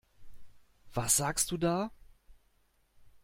Was 0.95 1.15
sagst 1.17 1.51
du 1.51 1.57
da? 1.59 1.91